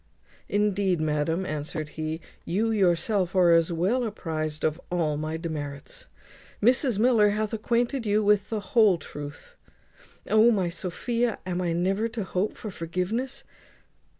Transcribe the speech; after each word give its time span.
"Indeed, 0.49 0.99
madam," 0.99 1.45
answered 1.45 1.89
he, 1.89 2.21
"you 2.43 2.71
yourself 2.71 3.35
are 3.35 3.51
as 3.51 3.71
well 3.71 4.03
apprized 4.03 4.63
of 4.63 4.81
all 4.89 5.15
my 5.15 5.37
demerits. 5.37 6.07
Mrs 6.59 6.97
Miller 6.97 7.29
hath 7.29 7.53
acquainted 7.53 8.03
you 8.07 8.23
with 8.23 8.49
the 8.49 8.61
whole 8.73 8.97
truth. 8.97 9.55
O! 10.27 10.49
my 10.49 10.69
Sophia, 10.69 11.37
am 11.45 11.61
I 11.61 11.73
never 11.73 12.07
to 12.07 12.23
hope 12.23 12.57
for 12.57 12.71
forgiveness?" 12.71 13.43